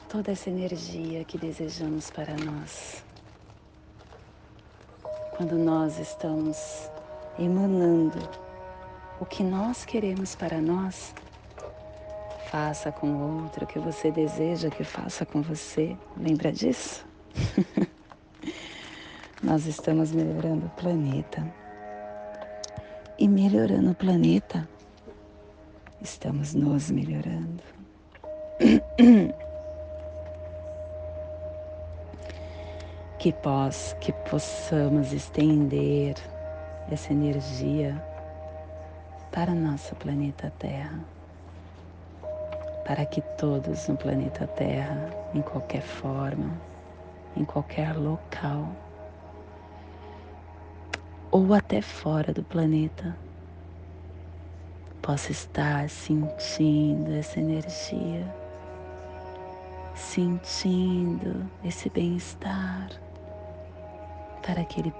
toda 0.09 0.31
essa 0.31 0.49
energia 0.49 1.23
que 1.23 1.37
desejamos 1.37 2.09
para 2.09 2.33
nós. 2.33 3.03
Quando 5.37 5.55
nós 5.55 5.99
estamos 5.99 6.89
emanando 7.37 8.17
o 9.19 9.25
que 9.25 9.43
nós 9.43 9.85
queremos 9.85 10.33
para 10.33 10.59
nós, 10.59 11.13
faça 12.49 12.91
com 12.91 13.07
o 13.07 13.43
outro 13.43 13.65
o 13.65 13.67
que 13.67 13.77
você 13.77 14.09
deseja 14.11 14.71
que 14.71 14.83
faça 14.83 15.25
com 15.27 15.43
você. 15.43 15.95
Lembra 16.17 16.51
disso? 16.51 17.05
nós 19.43 19.67
estamos 19.67 20.11
melhorando 20.11 20.65
o 20.65 20.69
planeta. 20.71 21.45
E 23.19 23.27
melhorando 23.27 23.91
o 23.91 23.95
planeta, 23.95 24.67
estamos 26.01 26.55
nos 26.55 26.89
melhorando. 26.89 27.61
que, 33.19 33.33
pós, 33.33 33.97
que 33.99 34.13
possamos 34.13 35.11
estender 35.11 36.15
essa 36.89 37.11
energia 37.11 38.01
para 39.29 39.53
nosso 39.53 39.93
planeta 39.97 40.49
Terra, 40.57 41.03
para 42.87 43.05
que 43.05 43.19
todos 43.37 43.89
no 43.89 43.97
planeta 43.97 44.47
Terra, 44.47 45.09
em 45.35 45.41
qualquer 45.41 45.81
forma, 45.81 46.49
em 47.35 47.43
qualquer 47.43 47.93
local, 47.97 48.69
ou 51.29 51.53
até 51.53 51.81
fora 51.81 52.33
do 52.33 52.41
planeta, 52.41 53.17
possa 55.01 55.33
estar 55.33 55.89
sentindo 55.89 57.13
essa 57.13 57.37
energia, 57.37 58.25
sentindo 59.93 61.45
esse 61.65 61.89
bem-estar 61.89 63.08
para 64.39 64.63
que 64.65 64.79
ele 64.79 64.93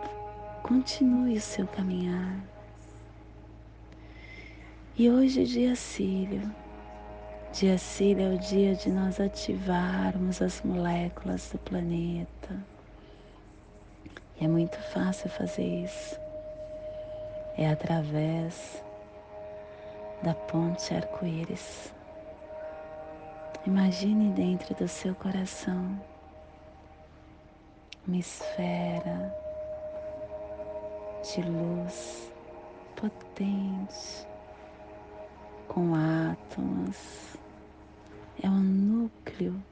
continue 0.63 1.37
o 1.37 1.41
seu 1.41 1.65
caminhar. 1.67 2.37
E 4.97 5.09
hoje, 5.09 5.45
dia 5.45 5.75
Cílio, 5.75 6.53
dia 7.53 7.77
Cílio 7.77 8.33
é 8.33 8.35
o 8.35 8.37
dia 8.37 8.75
de 8.75 8.89
nós 8.89 9.19
ativarmos 9.19 10.41
as 10.41 10.61
moléculas 10.61 11.49
do 11.51 11.57
planeta. 11.59 12.55
E 14.39 14.45
é 14.45 14.47
muito 14.47 14.77
fácil 14.93 15.29
fazer 15.29 15.83
isso. 15.83 16.19
É 17.57 17.69
através 17.69 18.83
da 20.23 20.33
ponte 20.33 20.93
arco-íris. 20.93 21.93
Imagine 23.65 24.31
dentro 24.33 24.73
do 24.75 24.87
seu 24.87 25.13
coração 25.15 25.99
uma 28.09 28.17
esfera 28.17 29.35
de 31.21 31.41
luz 31.43 32.31
potente 32.95 34.27
com 35.67 35.93
átomos. 35.93 37.37
É 38.41 38.49
um 38.49 38.59
núcleo 38.63 39.63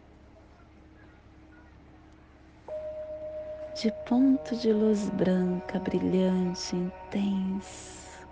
de 3.82 3.92
ponto 4.08 4.56
de 4.56 4.72
luz 4.72 5.10
branca, 5.10 5.80
brilhante, 5.80 6.76
intenso. 6.76 8.28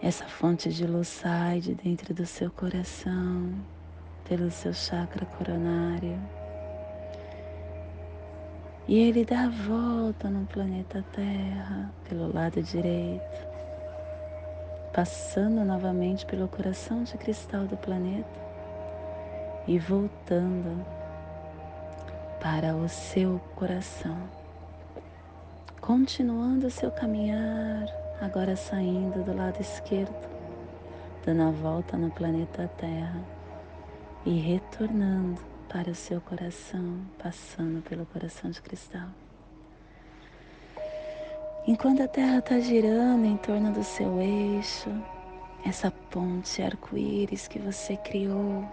Essa 0.00 0.26
fonte 0.26 0.70
de 0.70 0.86
luz 0.86 1.08
sai 1.08 1.60
de 1.60 1.74
dentro 1.74 2.14
do 2.14 2.24
seu 2.24 2.50
coração 2.50 3.52
pelo 4.28 4.50
seu 4.50 4.74
chakra 4.74 5.24
coronário. 5.24 6.18
E 8.86 8.98
ele 8.98 9.24
dá 9.24 9.44
a 9.44 9.48
volta 9.48 10.28
no 10.28 10.46
planeta 10.46 11.04
Terra 11.12 11.90
pelo 12.08 12.32
lado 12.32 12.62
direito, 12.62 13.46
passando 14.92 15.64
novamente 15.64 16.24
pelo 16.26 16.48
coração 16.48 17.02
de 17.04 17.16
cristal 17.16 17.66
do 17.66 17.76
planeta 17.76 18.28
e 19.66 19.78
voltando 19.78 20.84
para 22.40 22.74
o 22.74 22.88
seu 22.88 23.40
coração. 23.56 24.16
Continuando 25.80 26.66
o 26.66 26.70
seu 26.70 26.90
caminhar, 26.90 27.86
agora 28.20 28.56
saindo 28.56 29.22
do 29.22 29.34
lado 29.34 29.60
esquerdo, 29.60 30.28
dando 31.24 31.42
a 31.42 31.50
volta 31.50 31.96
no 31.96 32.10
planeta 32.10 32.68
Terra 32.78 33.37
e 34.28 34.40
retornando 34.40 35.40
para 35.70 35.90
o 35.90 35.94
seu 35.94 36.20
coração, 36.20 37.00
passando 37.18 37.80
pelo 37.80 38.04
coração 38.04 38.50
de 38.50 38.60
cristal. 38.60 39.08
Enquanto 41.66 42.02
a 42.02 42.08
Terra 42.08 42.38
está 42.40 42.60
girando 42.60 43.24
em 43.24 43.38
torno 43.38 43.72
do 43.72 43.82
seu 43.82 44.20
eixo, 44.20 44.90
essa 45.64 45.90
ponte 45.90 46.60
arco-íris 46.60 47.48
que 47.48 47.58
você 47.58 47.96
criou, 47.96 48.70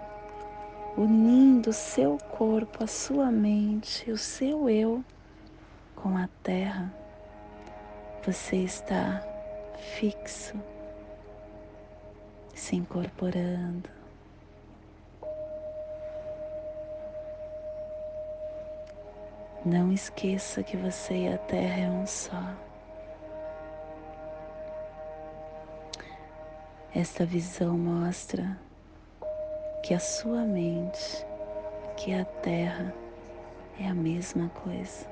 unindo 0.98 1.70
o 1.70 1.74
seu 1.74 2.18
corpo, 2.18 2.84
a 2.84 2.88
sua 2.88 3.32
mente, 3.32 4.12
o 4.12 4.18
seu 4.18 4.70
eu 4.70 5.02
com 5.96 6.18
a 6.18 6.28
Terra, 6.44 6.94
você 8.26 8.58
está 8.58 9.24
fixo, 9.98 10.54
se 12.54 12.76
incorporando, 12.76 13.95
Não 19.66 19.92
esqueça 19.92 20.62
que 20.62 20.78
você 20.78 21.24
e 21.24 21.28
a 21.28 21.40
Terra 21.40 21.86
é 21.86 21.90
um 21.90 22.06
só. 22.06 22.54
Esta 26.94 27.26
visão 27.26 27.76
mostra 27.76 28.56
que 29.84 29.96
a 29.96 30.00
sua 30.00 30.42
mente, 30.42 31.26
que 31.98 32.14
a 32.14 32.24
Terra 32.24 32.94
é 33.80 33.88
a 33.88 33.94
mesma 33.96 34.50
coisa. 34.50 35.08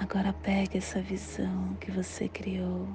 Agora 0.00 0.32
pegue 0.32 0.78
essa 0.78 1.02
visão 1.02 1.76
que 1.82 1.90
você 1.90 2.30
criou, 2.30 2.88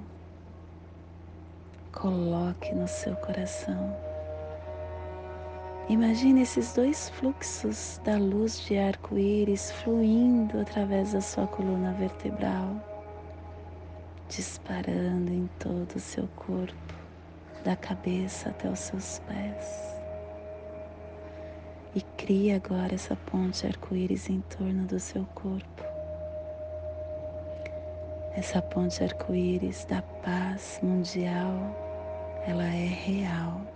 coloque 1.92 2.74
no 2.74 2.88
seu 2.88 3.16
coração 3.18 4.15
Imagine 5.88 6.42
esses 6.42 6.74
dois 6.74 7.10
fluxos 7.10 8.02
da 8.04 8.18
luz 8.18 8.60
de 8.62 8.76
arco-íris 8.76 9.70
fluindo 9.70 10.60
através 10.60 11.14
da 11.14 11.22
sua 11.22 11.46
coluna 11.46 11.94
vertebral, 11.94 12.76
disparando 14.28 15.32
em 15.32 15.48
todo 15.60 15.92
o 15.96 16.00
seu 16.00 16.28
corpo, 16.30 16.96
da 17.64 17.76
cabeça 17.76 18.50
até 18.50 18.68
os 18.68 18.80
seus 18.80 19.20
pés. 19.28 19.96
E 21.94 22.02
crie 22.18 22.52
agora 22.54 22.96
essa 22.96 23.16
ponte 23.16 23.68
arco-íris 23.68 24.28
em 24.28 24.42
torno 24.42 24.88
do 24.88 25.00
seu 25.00 25.24
corpo. 25.36 25.84
Essa 28.34 28.60
ponte 28.60 29.04
arco-íris 29.04 29.86
da 29.86 30.02
paz 30.02 30.80
mundial, 30.82 31.54
ela 32.48 32.66
é 32.66 32.88
real 32.88 33.75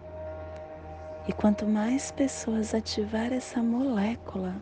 e 1.30 1.32
quanto 1.32 1.64
mais 1.68 2.10
pessoas 2.10 2.74
ativar 2.74 3.32
essa 3.32 3.62
molécula, 3.62 4.56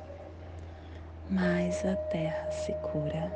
mais 1.30 1.86
a 1.86 1.96
Terra 1.96 2.52
se 2.52 2.74
cura. 2.74 3.32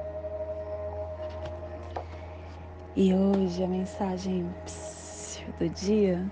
E 2.94 3.14
hoje 3.14 3.64
a 3.64 3.68
mensagem 3.70 4.46
do 5.58 5.70
dia: 5.70 6.30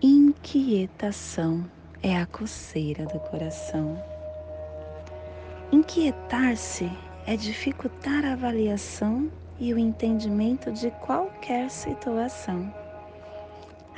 inquietação 0.00 1.70
é 2.02 2.16
a 2.16 2.24
coceira 2.24 3.04
do 3.04 3.20
coração. 3.20 4.02
Inquietar-se 5.70 6.90
é 7.26 7.36
dificultar 7.36 8.24
a 8.24 8.32
avaliação 8.32 9.30
e 9.60 9.74
o 9.74 9.78
entendimento 9.78 10.72
de 10.72 10.90
qualquer 10.90 11.70
situação. 11.70 12.81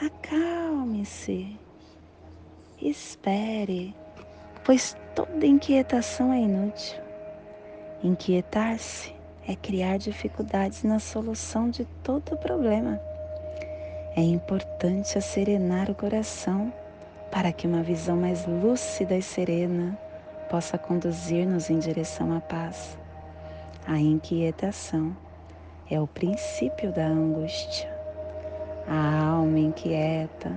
Acalme-se, 0.00 1.56
espere, 2.82 3.94
pois 4.64 4.96
toda 5.14 5.46
inquietação 5.46 6.32
é 6.32 6.40
inútil. 6.40 7.00
Inquietar-se 8.02 9.14
é 9.46 9.54
criar 9.54 9.98
dificuldades 9.98 10.82
na 10.82 10.98
solução 10.98 11.70
de 11.70 11.84
todo 12.02 12.36
problema. 12.38 13.00
É 14.16 14.20
importante 14.20 15.20
serenar 15.22 15.88
o 15.88 15.94
coração 15.94 16.72
para 17.30 17.52
que 17.52 17.68
uma 17.68 17.82
visão 17.82 18.16
mais 18.16 18.44
lúcida 18.46 19.16
e 19.16 19.22
serena 19.22 19.96
possa 20.50 20.76
conduzir-nos 20.76 21.70
em 21.70 21.78
direção 21.78 22.36
à 22.36 22.40
paz. 22.40 22.98
A 23.86 23.96
inquietação 23.98 25.16
é 25.88 26.00
o 26.00 26.06
princípio 26.08 26.92
da 26.92 27.06
angústia. 27.06 27.93
A 28.86 29.28
alma 29.28 29.58
inquieta 29.58 30.54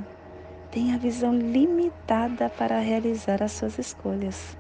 tem 0.69 0.93
a 0.93 0.97
visão 0.97 1.33
limitada 1.33 2.49
para 2.49 2.79
realizar 2.79 3.41
as 3.41 3.53
suas 3.53 3.79
escolhas. 3.79 4.57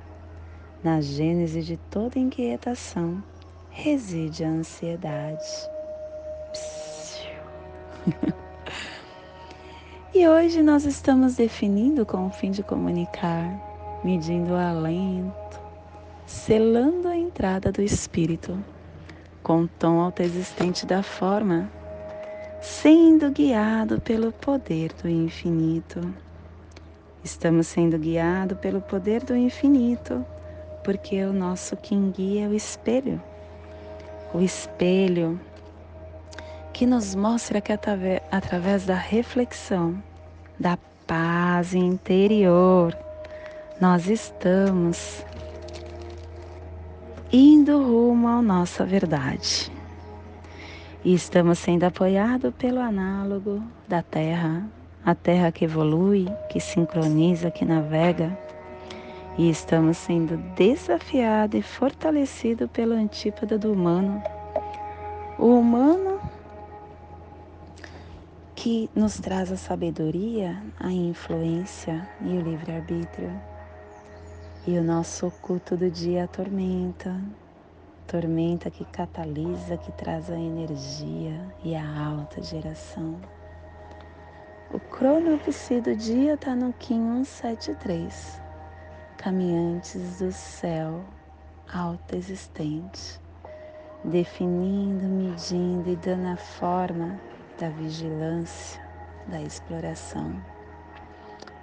Na 0.81 1.01
gênese 1.01 1.61
de 1.61 1.75
toda 1.75 2.17
inquietação 2.17 3.21
reside 3.69 4.45
a 4.45 4.49
ansiedade. 4.49 5.45
e 10.15 10.27
hoje 10.27 10.63
nós 10.63 10.85
estamos 10.85 11.35
definindo 11.35 12.05
com 12.05 12.27
o 12.27 12.31
fim 12.31 12.51
de 12.51 12.63
comunicar, 12.63 13.99
medindo 14.01 14.53
o 14.53 14.57
alento, 14.57 15.59
selando 16.25 17.09
a 17.09 17.17
entrada 17.17 17.69
do 17.69 17.81
espírito 17.81 18.57
com 19.43 19.63
o 19.63 19.67
tom 19.67 19.99
autoexistente 19.99 20.85
da 20.85 21.03
forma 21.03 21.69
sendo 22.61 23.31
guiado 23.31 24.01
pelo 24.01 24.31
poder 24.31 24.91
do 24.93 25.07
infinito. 25.07 26.01
Estamos 27.23 27.67
sendo 27.67 27.97
guiados 27.97 28.57
pelo 28.59 28.81
poder 28.81 29.23
do 29.23 29.35
infinito, 29.35 30.25
porque 30.83 31.23
o 31.23 31.33
nosso 31.33 31.75
quem 31.75 32.11
guia 32.11 32.45
é 32.45 32.47
o 32.47 32.53
espelho. 32.53 33.21
O 34.33 34.41
espelho 34.41 35.39
que 36.73 36.85
nos 36.85 37.15
mostra 37.15 37.59
que 37.59 37.71
através 37.71 38.85
da 38.85 38.95
reflexão, 38.95 40.01
da 40.59 40.77
paz 41.05 41.73
interior, 41.73 42.97
nós 43.79 44.07
estamos 44.07 45.25
indo 47.31 47.77
rumo 47.81 48.27
à 48.27 48.41
nossa 48.41 48.85
verdade. 48.85 49.76
E 51.03 51.13
estamos 51.13 51.59
sendo 51.59 51.83
apoiados 51.83 52.53
pelo 52.55 52.79
análogo 52.79 53.61
da 53.87 54.01
Terra, 54.01 54.67
a 55.05 55.13
Terra 55.13 55.51
que 55.51 55.65
evolui, 55.65 56.27
que 56.49 56.59
sincroniza, 56.59 57.51
que 57.51 57.63
navega. 57.63 58.37
E 59.37 59.49
estamos 59.49 59.97
sendo 59.97 60.37
desafiados 60.55 61.59
e 61.59 61.61
fortalecidos 61.61 62.69
pelo 62.71 62.95
antípoda 62.95 63.57
do 63.57 63.71
humano. 63.71 64.21
O 65.37 65.59
humano 65.59 66.19
que 68.55 68.89
nos 68.95 69.19
traz 69.19 69.51
a 69.51 69.55
sabedoria, 69.55 70.61
a 70.79 70.91
influência 70.91 72.09
e 72.21 72.29
o 72.29 72.41
livre-arbítrio. 72.41 73.31
E 74.65 74.77
o 74.77 74.83
nosso 74.83 75.27
oculto 75.27 75.77
do 75.77 75.91
dia 75.91 76.23
a 76.23 76.27
tormenta, 78.07 78.71
que 78.71 78.85
catalisa, 78.85 79.77
que 79.77 79.91
traz 79.91 80.31
a 80.31 80.39
energia 80.39 81.39
e 81.63 81.75
a 81.75 82.07
alta 82.07 82.41
geração. 82.41 83.19
O 84.73 84.79
cronopsi 84.79 85.81
do 85.81 85.95
dia 85.95 86.35
está 86.35 86.55
no 86.55 86.73
Kim 86.73 87.23
173, 87.23 88.41
caminhantes 89.17 90.19
do 90.19 90.31
céu 90.31 91.03
alta 91.71 92.15
existente, 92.15 93.19
definindo, 94.03 95.03
medindo 95.03 95.89
e 95.89 95.95
dando 95.97 96.27
a 96.27 96.37
forma 96.37 97.19
da 97.59 97.69
vigilância, 97.69 98.81
da 99.27 99.41
exploração. 99.41 100.41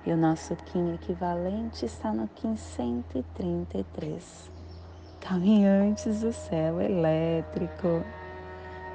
E 0.05 0.13
o 0.13 0.17
nosso 0.17 0.55
Kim 0.57 0.93
equivalente 0.93 1.87
está 1.87 2.13
no 2.13 2.29
Kim 2.29 2.55
133 2.55 4.54
caminhantes 5.25 6.21
do 6.21 6.33
céu 6.33 6.81
elétrico, 6.81 8.05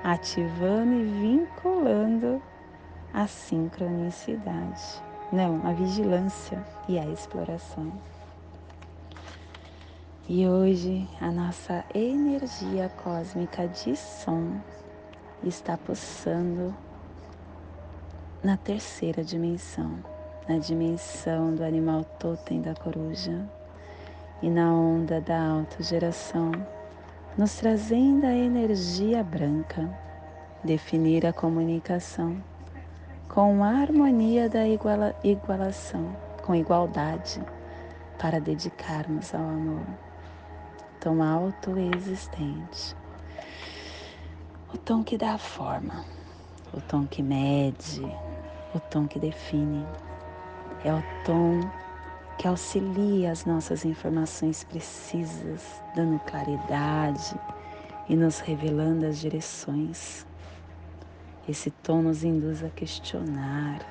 ativando 0.04 0.94
e 0.94 1.04
vinculando 1.04 2.42
a 3.12 3.26
sincronicidade, 3.26 5.02
não, 5.32 5.66
a 5.68 5.74
vigilância 5.74 6.64
e 6.88 7.00
a 7.00 7.06
exploração. 7.08 7.92
E 10.28 10.48
hoje 10.48 11.08
a 11.20 11.32
nossa 11.32 11.84
energia 11.96 12.90
cósmica 13.04 13.68
de 13.68 13.96
som 13.96 14.62
está 15.44 15.76
pulsando 15.76 16.76
na 18.44 18.56
terceira 18.56 19.24
dimensão, 19.24 19.96
na 20.48 20.60
dimensão 20.60 21.56
do 21.56 21.64
animal 21.64 22.04
totem 22.20 22.62
da 22.62 22.76
coruja 22.76 23.50
e 24.42 24.50
na 24.50 24.72
onda 24.74 25.20
da 25.20 25.42
autogeração, 25.42 26.52
nos 27.38 27.56
trazendo 27.56 28.26
a 28.26 28.34
energia 28.34 29.24
branca, 29.24 29.90
definir 30.64 31.26
a 31.26 31.34
comunicação 31.34 32.42
com 33.30 33.64
a 33.64 33.70
harmonia 33.70 34.50
da 34.50 34.68
iguala, 34.68 35.16
igualação, 35.24 36.16
com 36.44 36.56
igualdade, 36.56 37.42
para 38.18 38.40
dedicarmos 38.40 39.34
ao 39.34 39.42
amor. 39.42 39.86
Tom 41.00 41.22
alto 41.22 41.78
e 41.78 41.96
existente. 41.96 42.96
O 44.74 44.78
tom 44.78 45.04
que 45.04 45.18
dá 45.18 45.34
a 45.34 45.38
forma, 45.38 46.04
o 46.74 46.82
tom 46.82 47.06
que 47.06 47.22
mede, 47.22 48.02
o 48.74 48.80
tom 48.80 49.08
que 49.08 49.20
define. 49.20 49.86
É 50.84 50.94
o 50.94 51.04
tom 51.24 51.62
que 52.40 52.48
auxilia 52.48 53.34
as 53.34 53.44
nossas 53.44 53.84
informações 53.84 54.64
precisas, 54.64 55.84
dando 55.94 56.18
claridade 56.20 57.38
e 58.08 58.16
nos 58.16 58.40
revelando 58.40 59.06
as 59.06 59.20
direções. 59.20 60.26
Esse 61.50 61.70
tom 61.70 62.02
nos 62.02 62.24
induz 62.24 62.64
a 62.64 62.70
questionar, 62.70 63.86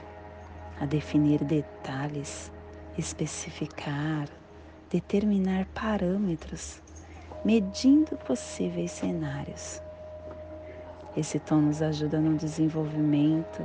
a 0.80 0.86
definir 0.86 1.44
detalhes, 1.44 2.50
especificar, 2.96 4.26
determinar 4.88 5.66
parâmetros, 5.74 6.80
medindo 7.44 8.16
possíveis 8.16 8.92
cenários. 8.92 9.82
Esse 11.14 11.38
tom 11.38 11.56
nos 11.56 11.82
ajuda 11.82 12.18
no 12.18 12.34
desenvolvimento 12.34 13.62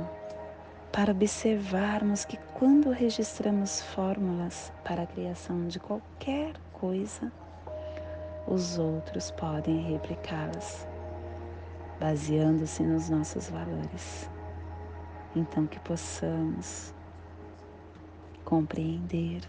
para 0.94 1.10
observarmos 1.10 2.24
que 2.24 2.36
quando 2.54 2.92
registramos 2.92 3.82
fórmulas 3.82 4.72
para 4.84 5.02
a 5.02 5.06
criação 5.06 5.66
de 5.66 5.80
qualquer 5.80 6.52
coisa, 6.72 7.32
os 8.46 8.78
outros 8.78 9.32
podem 9.32 9.90
replicá-las, 9.90 10.86
baseando-se 11.98 12.84
nos 12.84 13.08
nossos 13.10 13.50
valores. 13.50 14.30
Então, 15.34 15.66
que 15.66 15.80
possamos 15.80 16.94
compreender, 18.44 19.42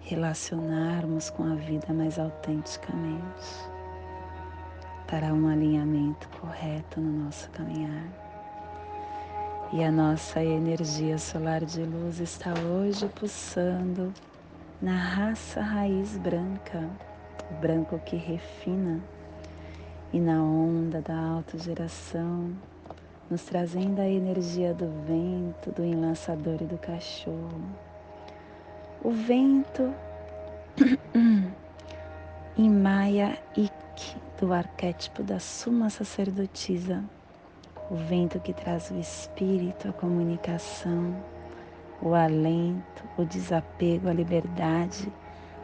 relacionarmos 0.00 1.30
com 1.30 1.44
a 1.44 1.54
vida 1.54 1.94
mais 1.94 2.18
autenticamente, 2.18 3.70
para 5.06 5.32
um 5.32 5.46
alinhamento 5.46 6.28
correto 6.40 7.00
no 7.00 7.24
nosso 7.24 7.48
caminhar 7.50 8.25
e 9.72 9.82
a 9.82 9.90
nossa 9.90 10.42
energia 10.42 11.18
solar 11.18 11.64
de 11.64 11.82
luz 11.82 12.20
está 12.20 12.54
hoje 12.54 13.08
pulsando 13.08 14.12
na 14.80 14.96
raça 14.96 15.60
raiz 15.60 16.16
branca, 16.18 16.88
o 17.50 17.54
branco 17.54 17.98
que 18.04 18.16
refina, 18.16 19.00
e 20.12 20.20
na 20.20 20.40
onda 20.42 21.00
da 21.00 21.18
autogeração, 21.18 22.52
nos 23.28 23.42
trazendo 23.42 24.00
a 24.00 24.08
energia 24.08 24.72
do 24.72 24.88
vento, 25.04 25.72
do 25.72 25.84
enlaçador 25.84 26.58
e 26.60 26.66
do 26.66 26.78
cachorro. 26.78 27.62
O 29.02 29.10
vento 29.10 29.92
em 32.56 32.70
Maya 32.70 33.36
Ik, 33.56 34.16
do 34.40 34.52
arquétipo 34.52 35.24
da 35.24 35.40
Suma 35.40 35.90
Sacerdotisa 35.90 37.02
o 37.90 37.96
vento 37.96 38.40
que 38.40 38.52
traz 38.52 38.90
o 38.90 38.98
espírito, 38.98 39.88
a 39.88 39.92
comunicação, 39.92 41.16
o 42.02 42.14
alento, 42.14 43.04
o 43.16 43.24
desapego, 43.24 44.08
a 44.08 44.12
liberdade, 44.12 45.12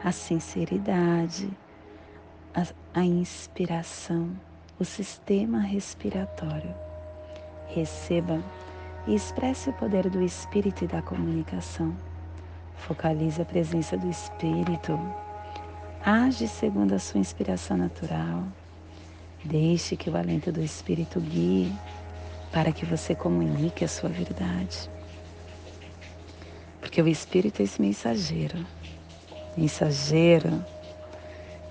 a 0.03 0.11
sinceridade, 0.11 1.49
a, 2.53 2.65
a 2.99 3.03
inspiração, 3.03 4.31
o 4.79 4.85
sistema 4.85 5.59
respiratório. 5.59 6.73
Receba 7.67 8.41
e 9.07 9.15
expresse 9.15 9.69
o 9.69 9.73
poder 9.73 10.09
do 10.09 10.21
espírito 10.21 10.85
e 10.85 10.87
da 10.87 11.01
comunicação. 11.01 11.95
Focalize 12.75 13.41
a 13.41 13.45
presença 13.45 13.97
do 13.97 14.09
Espírito. 14.09 14.99
Age 16.05 16.47
segundo 16.47 16.93
a 16.93 16.99
sua 16.99 17.19
inspiração 17.19 17.77
natural. 17.77 18.43
Deixe 19.43 19.95
que 19.95 20.09
o 20.09 20.17
alento 20.17 20.51
do 20.51 20.61
Espírito 20.61 21.19
guie 21.19 21.71
para 22.53 22.71
que 22.71 22.85
você 22.85 23.15
comunique 23.15 23.83
a 23.83 23.87
sua 23.87 24.09
verdade. 24.09 24.89
Porque 26.79 27.01
o 27.01 27.07
Espírito 27.07 27.61
é 27.61 27.65
esse 27.65 27.81
mensageiro. 27.81 28.63
Mensageiro, 29.57 30.63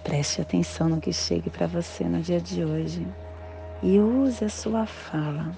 preste 0.02 0.40
atenção 0.40 0.88
no 0.88 1.00
que 1.00 1.12
chegue 1.12 1.48
para 1.48 1.68
você 1.68 2.02
no 2.04 2.20
dia 2.20 2.40
de 2.40 2.64
hoje 2.64 3.06
e 3.80 4.00
use 4.00 4.44
a 4.44 4.48
sua 4.48 4.84
fala. 4.84 5.56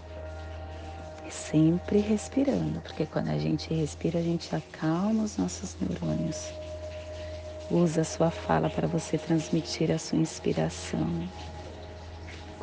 Sempre 1.30 1.98
respirando, 1.98 2.80
porque 2.82 3.06
quando 3.06 3.30
a 3.30 3.38
gente 3.38 3.72
respira, 3.74 4.20
a 4.20 4.22
gente 4.22 4.54
acalma 4.54 5.24
os 5.24 5.37
nossos 5.37 5.76
neurônios. 5.80 6.52
Use 7.70 7.98
a 7.98 8.04
sua 8.04 8.30
fala 8.30 8.70
para 8.70 8.87
você 8.87 9.18
transmitir 9.18 9.90
a 9.90 9.98
sua 9.98 10.18
inspiração. 10.18 11.28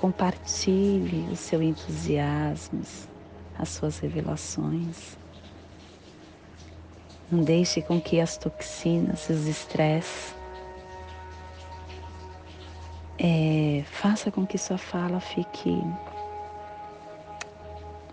Compartilhe 0.02 1.32
o 1.32 1.36
seu 1.36 1.62
entusiasmo, 1.62 2.82
as 3.56 3.70
suas 3.70 4.00
revelações. 4.00 5.16
Não 7.32 7.44
deixe 7.44 7.84
com 7.84 8.02
que 8.02 8.20
as 8.20 8.36
toxinas, 8.36 9.30
os 9.30 9.46
estresses, 9.46 10.36
é, 13.20 13.84
faça 13.86 14.32
com 14.32 14.44
que 14.44 14.58
sua 14.58 14.80
fala 14.80 15.20
fique 15.20 15.70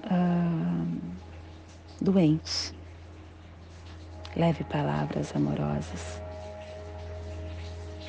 uh, 0.04 1.00
doente. 1.98 2.74
Leve 4.36 4.62
palavras 4.64 5.34
amorosas. 5.34 6.20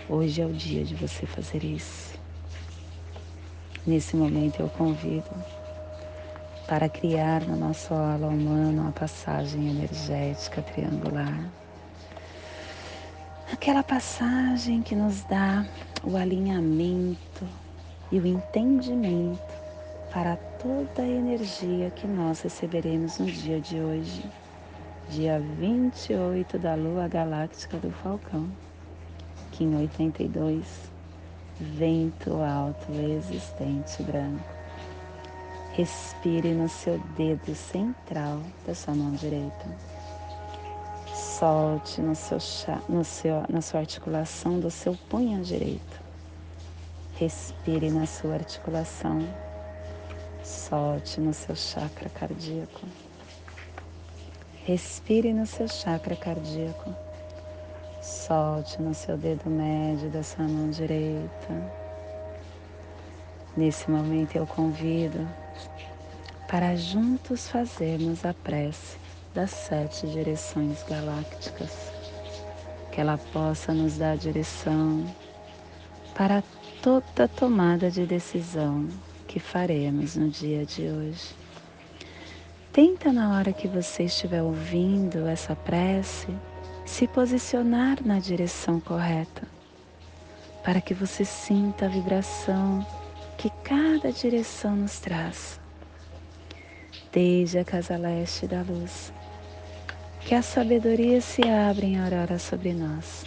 Hoje 0.09 0.41
é 0.41 0.45
o 0.45 0.51
dia 0.51 0.83
de 0.83 0.95
você 0.95 1.25
fazer 1.25 1.63
isso. 1.63 2.18
Nesse 3.89 4.15
momento 4.15 4.59
eu 4.59 4.69
convido 4.69 5.31
para 6.67 6.87
criar 6.87 7.41
no 7.41 7.55
nosso 7.55 7.91
ala 7.91 8.27
humano 8.27 8.83
uma 8.83 8.91
passagem 8.91 9.67
energética 9.67 10.61
triangular. 10.61 11.49
Aquela 13.51 13.81
passagem 13.81 14.83
que 14.83 14.95
nos 14.95 15.23
dá 15.23 15.65
o 16.03 16.15
alinhamento 16.15 17.47
e 18.11 18.19
o 18.19 18.27
entendimento 18.27 19.41
para 20.13 20.35
toda 20.35 21.01
a 21.01 21.07
energia 21.07 21.89
que 21.89 22.05
nós 22.05 22.41
receberemos 22.41 23.17
no 23.17 23.25
dia 23.25 23.59
de 23.59 23.79
hoje, 23.79 24.23
dia 25.09 25.39
28 25.57 26.59
da 26.59 26.75
Lua 26.75 27.07
Galáctica 27.07 27.77
do 27.77 27.89
Falcão, 27.89 28.47
Kim 29.51 29.75
82, 29.75 30.98
vento 31.59 32.41
alto 32.41 32.91
existente 32.91 34.01
branco. 34.03 34.43
Respire 35.73 36.53
no 36.53 36.67
seu 36.67 36.97
dedo 37.17 37.53
central 37.53 38.41
da 38.65 38.73
sua 38.73 38.95
mão 38.95 39.11
direita. 39.11 39.65
Solte 41.13 42.01
no 42.01 42.15
seu, 42.15 42.37
no 42.87 43.03
seu, 43.03 43.43
na 43.49 43.61
sua 43.61 43.81
articulação 43.81 44.59
do 44.59 44.71
seu 44.71 44.97
punho 45.09 45.41
direito. 45.41 46.01
Respire 47.15 47.91
na 47.91 48.05
sua 48.05 48.35
articulação. 48.35 49.19
Solte 50.43 51.19
no 51.19 51.33
seu 51.33 51.55
chakra 51.55 52.09
cardíaco. 52.09 52.81
Respire 54.65 55.33
no 55.33 55.45
seu 55.45 55.67
chakra 55.67 56.15
cardíaco. 56.15 57.08
Solte 58.09 58.81
no 58.81 58.91
seu 58.91 59.15
dedo 59.15 59.47
médio 59.51 60.09
da 60.09 60.23
sua 60.23 60.43
mão 60.45 60.71
direita. 60.71 61.71
Nesse 63.55 63.89
momento 63.89 64.35
eu 64.35 64.47
convido 64.47 65.27
para 66.47 66.75
juntos 66.75 67.47
fazermos 67.47 68.25
a 68.25 68.33
prece 68.33 68.97
das 69.35 69.51
sete 69.51 70.07
direções 70.07 70.81
galácticas, 70.89 71.91
que 72.91 72.99
ela 72.99 73.19
possa 73.31 73.75
nos 73.75 73.99
dar 73.99 74.17
direção 74.17 75.05
para 76.15 76.43
toda 76.81 77.27
tomada 77.27 77.91
de 77.91 78.07
decisão 78.07 78.89
que 79.27 79.39
faremos 79.39 80.15
no 80.15 80.29
dia 80.29 80.65
de 80.65 80.81
hoje. 80.89 81.35
Tenta 82.73 83.13
na 83.13 83.37
hora 83.37 83.53
que 83.53 83.67
você 83.67 84.05
estiver 84.05 84.41
ouvindo 84.41 85.27
essa 85.27 85.55
prece 85.55 86.27
se 86.89 87.07
posicionar 87.07 87.99
na 88.03 88.19
direção 88.19 88.79
correta, 88.79 89.47
para 90.63 90.81
que 90.81 90.93
você 90.93 91.23
sinta 91.23 91.85
a 91.85 91.87
vibração 91.87 92.85
que 93.37 93.49
cada 93.63 94.11
direção 94.11 94.75
nos 94.75 94.99
traz 94.99 95.59
desde 97.11 97.59
a 97.59 97.63
casa 97.63 97.95
leste 97.95 98.47
da 98.47 98.63
luz. 98.63 99.13
Que 100.21 100.33
a 100.33 100.41
sabedoria 100.41 101.21
se 101.21 101.47
abra 101.47 101.85
em 101.85 101.97
aurora 101.99 102.39
sobre 102.39 102.73
nós, 102.73 103.23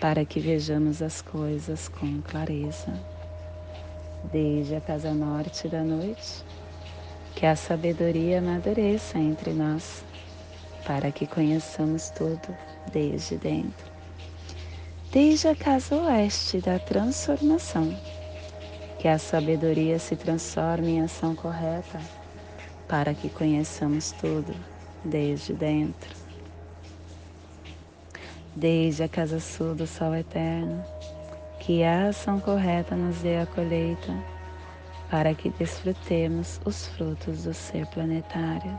para 0.00 0.24
que 0.24 0.40
vejamos 0.40 1.00
as 1.00 1.22
coisas 1.22 1.88
com 1.88 2.20
clareza. 2.20 2.92
Desde 4.30 4.74
a 4.74 4.80
casa 4.80 5.14
norte 5.14 5.68
da 5.68 5.82
noite, 5.82 6.44
que 7.34 7.46
a 7.46 7.56
sabedoria 7.56 8.40
amadureça 8.40 9.18
entre 9.18 9.52
nós, 9.52 10.04
para 10.84 11.10
que 11.10 11.26
conheçamos 11.26 12.10
tudo 12.10 12.56
desde 12.92 13.36
dentro. 13.36 13.92
Desde 15.10 15.48
a 15.48 15.56
casa 15.56 15.94
oeste 15.96 16.60
da 16.60 16.78
transformação, 16.78 17.94
que 18.98 19.08
a 19.08 19.18
sabedoria 19.18 19.98
se 19.98 20.16
transforme 20.16 20.92
em 20.92 21.02
ação 21.02 21.34
correta 21.34 22.00
para 22.88 23.14
que 23.14 23.28
conheçamos 23.28 24.12
tudo 24.12 24.54
desde 25.04 25.52
dentro. 25.52 26.14
Desde 28.54 29.02
a 29.02 29.08
casa 29.08 29.40
sul 29.40 29.74
do 29.74 29.86
sol 29.86 30.14
eterno, 30.14 30.84
que 31.58 31.82
a 31.82 32.08
ação 32.08 32.38
correta 32.38 32.94
nos 32.94 33.18
dê 33.18 33.38
a 33.38 33.46
colheita, 33.46 34.12
para 35.10 35.34
que 35.34 35.50
desfrutemos 35.50 36.60
os 36.64 36.86
frutos 36.88 37.44
do 37.44 37.54
ser 37.54 37.86
planetário. 37.86 38.78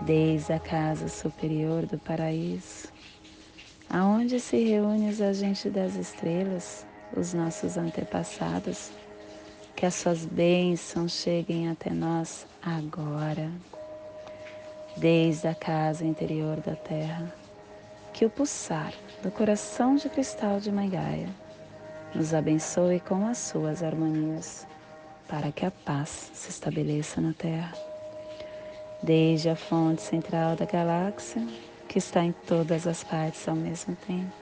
Desde 0.00 0.52
a 0.52 0.58
casa 0.58 1.08
superior 1.08 1.86
do 1.86 1.98
paraíso, 1.98 2.88
aonde 3.88 4.40
se 4.40 4.56
reúnem 4.56 5.08
os 5.08 5.20
agentes 5.20 5.72
das 5.72 5.94
estrelas, 5.94 6.84
os 7.16 7.32
nossos 7.32 7.76
antepassados, 7.76 8.90
que 9.76 9.86
as 9.86 9.94
suas 9.94 10.24
bênçãos 10.24 11.12
cheguem 11.12 11.68
até 11.68 11.90
nós 11.90 12.46
agora, 12.62 13.50
desde 14.96 15.48
a 15.48 15.54
casa 15.54 16.04
interior 16.04 16.60
da 16.60 16.74
terra, 16.74 17.32
que 18.12 18.24
o 18.24 18.30
pulsar 18.30 18.92
do 19.22 19.30
coração 19.30 19.96
de 19.96 20.08
cristal 20.08 20.60
de 20.60 20.70
Mãe 20.70 20.90
nos 22.14 22.34
abençoe 22.34 23.00
com 23.00 23.26
as 23.26 23.38
suas 23.38 23.82
harmonias, 23.82 24.66
para 25.26 25.50
que 25.50 25.64
a 25.66 25.70
paz 25.70 26.30
se 26.32 26.50
estabeleça 26.50 27.20
na 27.20 27.32
terra. 27.32 27.93
Desde 29.04 29.50
a 29.50 29.56
fonte 29.56 30.00
central 30.00 30.56
da 30.56 30.64
galáxia, 30.64 31.46
que 31.86 31.98
está 31.98 32.24
em 32.24 32.32
todas 32.46 32.86
as 32.86 33.04
partes 33.04 33.46
ao 33.46 33.54
mesmo 33.54 33.94
tempo, 34.06 34.32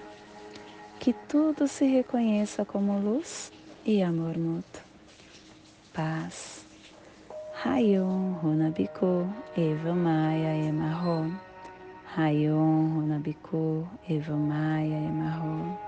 que 1.01 1.13
tudo 1.13 1.67
se 1.67 1.85
reconheça 1.85 2.65
como 2.65 2.97
luz 3.01 3.51
e 3.85 4.01
amor 4.03 4.39
mútuo 4.39 4.93
paz. 5.93 6.65
Rayon 7.63 8.39
Runabiku 8.41 9.29
Eva 9.57 9.95
Maia 9.95 10.55
Emarro. 10.69 11.31
Rayon 12.17 12.95
Runabiku 12.95 13.87
Eva 14.09 14.37
Maia 14.37 14.97
Emarro. 14.97 15.79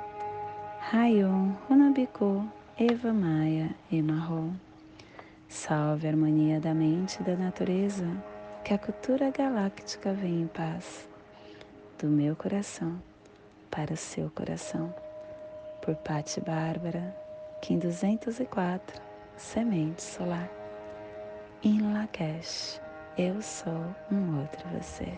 Rayon 0.93 1.57
Runabiku 1.69 2.45
Eva 2.77 3.13
Maia 3.13 3.71
Emarro. 3.91 4.53
Salve 5.49 6.07
a 6.07 6.11
harmonia 6.11 6.61
da 6.61 6.75
mente 6.75 7.21
e 7.21 7.23
da 7.23 7.37
natureza, 7.37 8.07
que 8.65 8.73
a 8.73 8.79
cultura 8.79 9.31
galáctica 9.31 10.15
venha 10.15 10.45
em 10.45 10.47
paz. 10.47 11.07
Do 11.99 12.07
meu 12.07 12.35
coração 12.35 12.99
para 13.71 13.93
o 13.93 13.97
seu 13.97 14.31
coração. 14.31 14.93
Por 15.83 15.95
Patti 15.97 16.41
Bárbara, 16.41 17.15
Kim 17.61 17.79
204 17.79 19.03
semente 19.37 20.03
solar. 20.03 20.49
Em 21.63 21.93
Lakesh, 21.93 22.81
eu 23.19 23.43
sou 23.43 23.95
um 24.11 24.41
outro 24.41 24.67
você. 24.71 25.13